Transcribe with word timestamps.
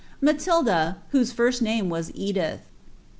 —Matilda, 0.29 0.97
whose 1.09 1.31
first 1.31 1.61
name 1.61 1.87
was 1.87 2.11
EJiih.' 2.13 2.61